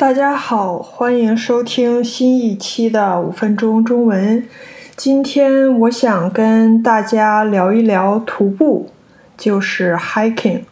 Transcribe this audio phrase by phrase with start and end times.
[0.00, 4.42] 大家好，欢迎收听新一期的五分钟中文。
[4.96, 8.88] 今天我想跟大家聊一聊徒步，
[9.36, 10.62] 就是 hiking。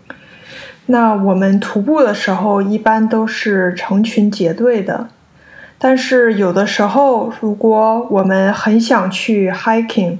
[0.87, 5.11] 那我们徒步的时候一般都是成群结队的，
[5.77, 10.17] 但是有的时候如果我们很想去 hiking，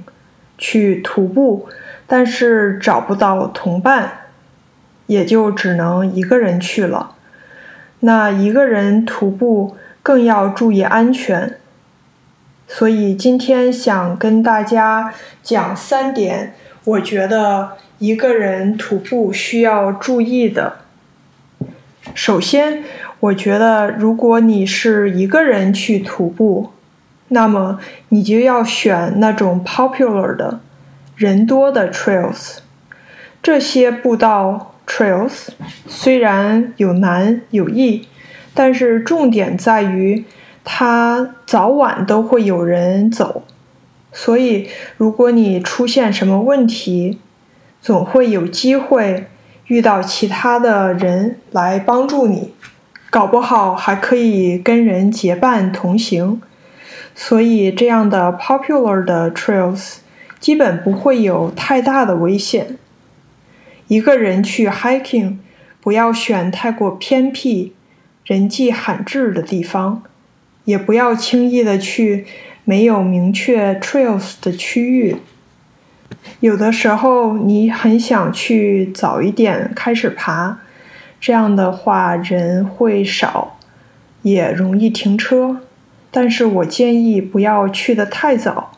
[0.55, 1.67] 去徒步，
[2.05, 4.11] 但是找不到同伴，
[5.07, 7.15] 也就只能一个人去了。
[8.01, 11.57] 那一个人徒步更要注意安全，
[12.67, 16.53] 所以今天想跟大家讲三点，
[16.85, 20.77] 我觉得一个人徒步需要注意的。
[22.15, 22.83] 首先，
[23.19, 26.71] 我觉得如果你是一个人去徒步，
[27.27, 30.61] 那么你就要选那种 popular 的
[31.17, 32.59] 人多的 trails，
[33.43, 34.75] 这些步道。
[34.99, 35.47] Trails
[35.87, 38.05] 虽然有难有易，
[38.53, 40.25] 但是重点在于
[40.65, 43.43] 它早晚都会有人走，
[44.11, 47.17] 所以如果你出现什么问题，
[47.81, 49.27] 总会有机会
[49.67, 52.53] 遇到其他的人来帮助你，
[53.09, 56.41] 搞不好还可以跟人结伴同行。
[57.15, 59.99] 所以这样的 popular 的 trails
[60.41, 62.77] 基本不会有太大的危险。
[63.89, 65.37] 一个人去 hiking，
[65.81, 67.73] 不要选太过偏僻、
[68.23, 70.03] 人迹罕至的地方，
[70.65, 72.27] 也不要轻易的去
[72.63, 75.17] 没有明确 trails 的区域。
[76.39, 80.59] 有的时候你很想去早一点开始爬，
[81.19, 83.57] 这样的话人会少，
[84.21, 85.61] 也容易停车。
[86.11, 88.73] 但是我建议不要去的太早，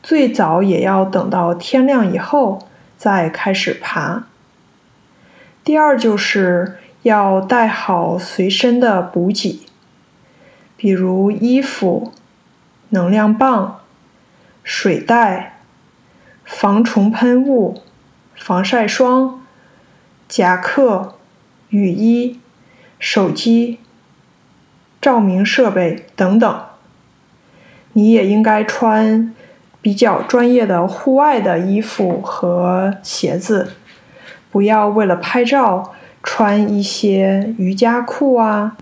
[0.00, 2.67] 最早也要等到天亮以后。
[2.98, 4.24] 再开始爬。
[5.62, 9.66] 第二就是要带好随身的补给，
[10.76, 12.12] 比如衣服、
[12.88, 13.80] 能量棒、
[14.64, 15.60] 水袋、
[16.44, 17.82] 防虫喷雾、
[18.34, 19.46] 防晒霜、
[20.28, 21.16] 夹克、
[21.68, 22.40] 雨衣、
[22.98, 23.78] 手机、
[25.00, 26.64] 照明设备等等。
[27.92, 29.34] 你也应该穿。
[29.80, 33.72] 比较专业的户外的衣服和鞋子，
[34.50, 38.76] 不要为了拍照穿一些瑜伽裤啊，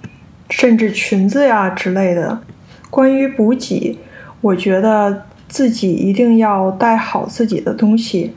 [0.49, 2.41] 甚至裙子呀之类的。
[2.89, 3.99] 关于补给，
[4.41, 8.35] 我觉得自己一定要带好自己的东西，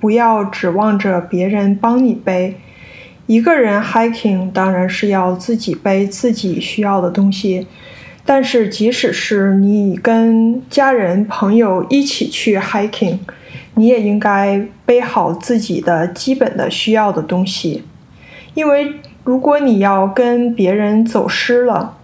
[0.00, 2.58] 不要指望着别人帮你背。
[3.26, 7.66] 一个人 hiking 当然是要自己背自己需要的东西。
[8.24, 13.18] 但是，即使是你跟家人朋友一起去 hiking，
[13.74, 17.84] 你也应该背好自己的基本的需要的东西，
[18.54, 18.92] 因为
[19.24, 21.98] 如果你要跟别人走失了，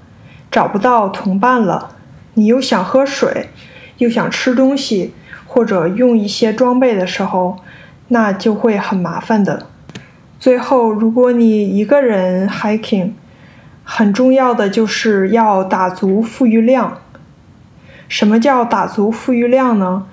[0.51, 1.97] 找不到同伴了，
[2.35, 3.49] 你又想喝水，
[3.99, 5.13] 又想吃东西，
[5.47, 7.59] 或者用一些装备的时候，
[8.09, 9.67] 那就会很麻烦的。
[10.41, 13.11] 最后，如果你一个人 hiking，
[13.91, 17.01] 很重要的就是要打足富裕量。
[18.07, 20.05] 什么叫打足富裕量呢？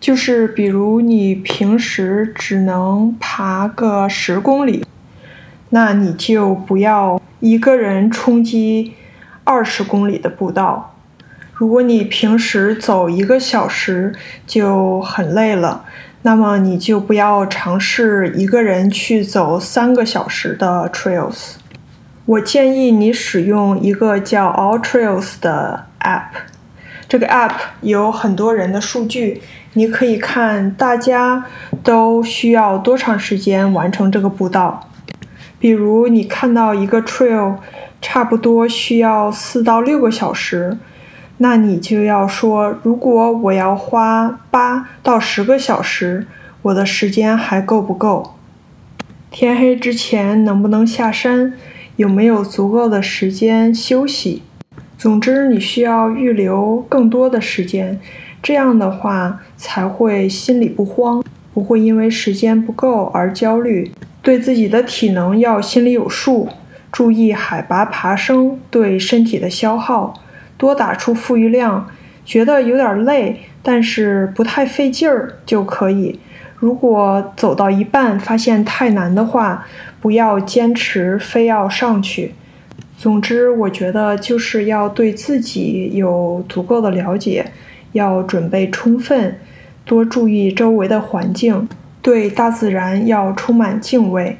[0.00, 4.86] 就是比如你平时只能爬个十公里，
[5.68, 8.94] 那你就不要一个人冲击
[9.44, 10.96] 二十公里的步道。
[11.52, 14.14] 如果你平时走一个小时
[14.46, 15.84] 就很累了，
[16.22, 21.56] 那么你就不要尝试一个人去走三个小时的 trails。
[22.30, 26.28] 我建议你使用一个叫 All Trails 的 App，
[27.08, 29.42] 这个 App 有很多人的数据，
[29.72, 31.46] 你可以看大家
[31.82, 34.88] 都需要多长时间完成这个步道。
[35.58, 37.56] 比如你看到一个 Trail
[38.00, 40.78] 差不多需要四到六个小时，
[41.38, 46.28] 那你就要说，如果我要花八到十个小时，
[46.62, 48.36] 我的时间还够不够？
[49.32, 51.54] 天黑之前能不能下山？
[51.96, 54.42] 有没有足够的时间休息？
[54.96, 57.98] 总之，你需要预留更多的时间，
[58.42, 61.22] 这样的话才会心里不慌，
[61.54, 63.90] 不会因为时间不够而焦虑。
[64.22, 66.48] 对自己的体能要心里有数，
[66.92, 70.14] 注意海拔爬升对身体的消耗，
[70.58, 71.88] 多打出富裕量。
[72.22, 76.20] 觉得有点累，但是不太费劲儿就可以。
[76.60, 79.66] 如果走到一半发现太难的话，
[80.00, 82.34] 不要坚持非要上去。
[82.98, 87.46] 总之，我觉得就是要对自己有足够的了解，
[87.92, 89.38] 要准备充分，
[89.86, 91.66] 多注意周围的环境，
[92.02, 94.36] 对大自然要充满敬畏，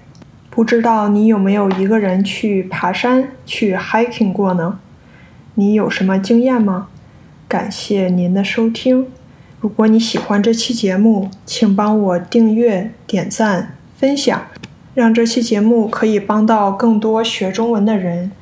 [0.50, 4.78] 不知道你有没有一个人去爬山、去 hiking 过呢？
[5.55, 6.88] 你有什么经验吗？
[7.49, 9.06] 感谢您的收听。
[9.61, 14.47] 如果你喜欢这期节目，请帮我订阅、点赞、分享，
[14.95, 18.33] 让这期节目可以帮到更多学中文的人。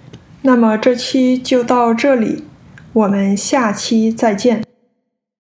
[0.43, 2.44] 那么这期就到这里，
[2.93, 4.68] 我们下期再见。